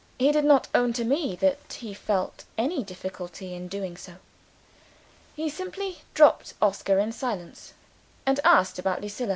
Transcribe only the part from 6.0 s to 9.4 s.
dropped Oscar in silence; and asked about Lucilla.